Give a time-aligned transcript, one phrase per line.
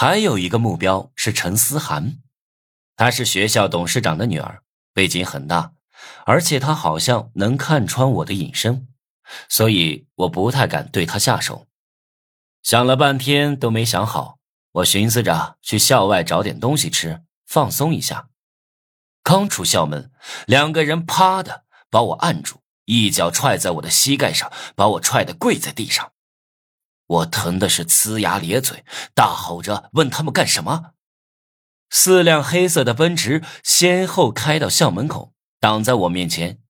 [0.00, 2.18] 还有一个目标是陈思涵，
[2.94, 4.62] 她是学校董事长的女儿，
[4.94, 5.72] 背景很大，
[6.24, 8.86] 而且她好像能看穿我的隐身，
[9.48, 11.66] 所以我不太敢对她下手。
[12.62, 14.38] 想了半天都没想好，
[14.70, 18.28] 我寻思着去校外找点东西吃，放松一下。
[19.24, 20.12] 刚出校门，
[20.46, 26.12] 两个人啪的把我按住，一脚踹在我的膝盖上，把我踹得跪在地上。
[27.08, 28.84] 我疼的是呲牙咧嘴，
[29.14, 30.92] 大吼着问他们干什么。
[31.90, 36.60] 四辆黑色的奔驰先后开到校门口，挡在我面前。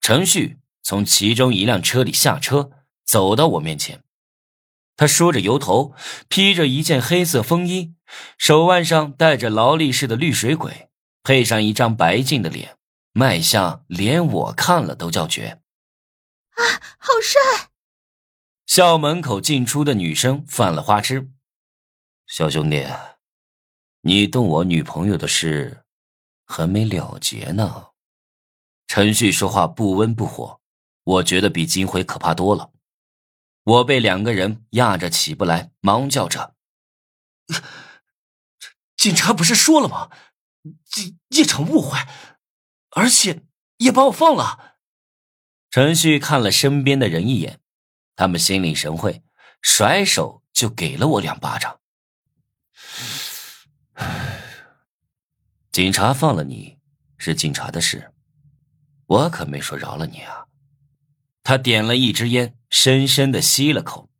[0.00, 2.70] 程旭从其中一辆车里下车，
[3.06, 4.02] 走到我面前。
[4.96, 5.94] 他梳着油头，
[6.28, 7.94] 披着一件黑色风衣，
[8.36, 10.90] 手腕上戴着劳力士的绿水鬼，
[11.22, 12.76] 配上一张白净的脸，
[13.12, 15.62] 卖相连我看了都叫绝。
[16.50, 16.60] 啊，
[16.98, 17.69] 好帅！
[18.70, 21.32] 校门口进出的女生犯了花痴。
[22.28, 22.86] 小兄弟，
[24.02, 25.82] 你动我女朋友的事
[26.44, 27.88] 还没了结呢。
[28.86, 30.60] 陈旭说话不温不火，
[31.02, 32.70] 我觉得比金辉可怕多了。
[33.64, 36.54] 我被两个人压着起不来，忙叫着
[38.96, 40.12] ：“警察不是说了吗？
[40.96, 41.98] 一一场误会，
[42.90, 43.42] 而且
[43.78, 44.76] 也把我放了。”
[45.72, 47.60] 陈旭看了身边的人一眼，
[48.20, 49.22] 他们心领神会，
[49.62, 51.80] 甩手就给了我两巴掌。
[55.72, 56.76] 警察放了你
[57.16, 58.12] 是警察的事，
[59.06, 60.44] 我可没说饶了你啊。
[61.42, 64.10] 他点了一支烟，深深的吸了口。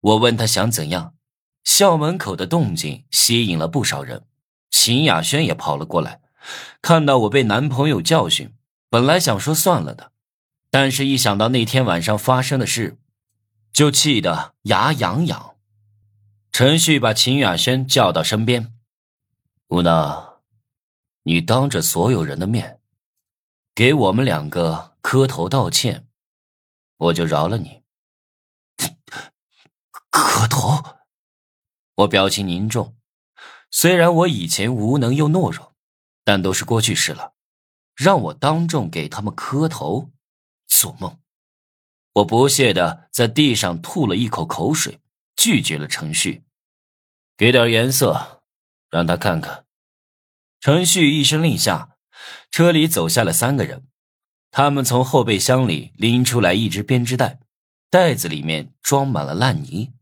[0.00, 1.14] 我问他想怎样，
[1.62, 4.24] 校门口的动静吸引了不少人，
[4.70, 6.22] 秦雅轩也跑了过来。
[6.80, 8.54] 看到我被男朋友教训，
[8.88, 10.12] 本来想说算了的，
[10.70, 12.96] 但是一想到那天晚上发生的事，
[13.72, 15.56] 就气得牙痒痒。
[16.52, 18.74] 陈旭把秦雅轩叫到身边
[19.68, 20.40] ：“吴娜，
[21.22, 22.80] 你当着所有人的面，
[23.74, 26.08] 给我们两个磕头道歉。”
[26.98, 27.82] 我就饶了你。
[30.10, 30.98] 磕头，
[31.94, 32.96] 我表情凝重。
[33.70, 35.74] 虽然我以前无能又懦弱，
[36.24, 37.34] 但都是过去式了。
[37.94, 40.10] 让我当众给他们磕头，
[40.66, 41.19] 做梦！
[42.14, 44.98] 我不屑的在地上吐了一口口水，
[45.36, 46.42] 拒绝了程旭。
[47.36, 48.42] 给点颜色，
[48.90, 49.64] 让他看看。
[50.60, 51.96] 程旭一声令下，
[52.50, 53.86] 车里走下了三个人。
[54.50, 57.38] 他们从后备箱里拎出来一只编织袋，
[57.88, 59.92] 袋子里面装满了烂泥。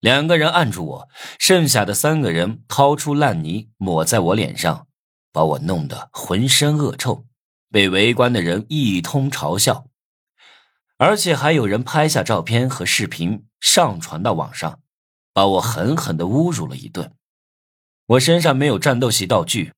[0.00, 1.08] 两个人按住我，
[1.38, 4.86] 剩下的三个人掏出烂泥抹在我脸上，
[5.32, 7.26] 把我弄得浑身恶臭，
[7.70, 9.86] 被围观的人一通嘲笑，
[11.00, 14.80] 而且还有人拍下照片和视频上传到网上，
[15.32, 17.14] 把我狠狠的侮辱了一顿。
[18.04, 19.72] 我身上没有战斗系道具，